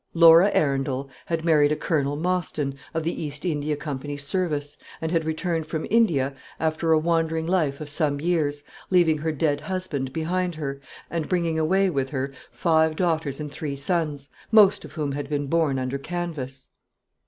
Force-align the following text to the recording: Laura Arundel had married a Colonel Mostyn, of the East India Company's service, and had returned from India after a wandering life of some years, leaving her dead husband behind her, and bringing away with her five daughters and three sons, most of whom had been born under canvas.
Laura 0.15 0.49
Arundel 0.55 1.11
had 1.27 1.45
married 1.45 1.71
a 1.71 1.75
Colonel 1.75 2.15
Mostyn, 2.15 2.73
of 2.91 3.03
the 3.03 3.21
East 3.21 3.45
India 3.45 3.75
Company's 3.75 4.25
service, 4.25 4.75
and 4.99 5.11
had 5.11 5.25
returned 5.25 5.67
from 5.67 5.85
India 5.91 6.33
after 6.59 6.91
a 6.91 6.97
wandering 6.97 7.45
life 7.45 7.79
of 7.79 7.87
some 7.87 8.19
years, 8.19 8.63
leaving 8.89 9.19
her 9.19 9.31
dead 9.31 9.61
husband 9.61 10.11
behind 10.11 10.55
her, 10.55 10.81
and 11.11 11.29
bringing 11.29 11.59
away 11.59 11.87
with 11.87 12.09
her 12.09 12.33
five 12.51 12.95
daughters 12.95 13.39
and 13.39 13.51
three 13.51 13.75
sons, 13.75 14.27
most 14.51 14.83
of 14.83 14.93
whom 14.93 15.11
had 15.11 15.29
been 15.29 15.45
born 15.45 15.77
under 15.77 15.99
canvas. 15.99 16.69